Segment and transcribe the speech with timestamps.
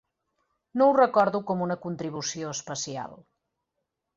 [0.81, 3.17] No ho recordo com una contribució especial.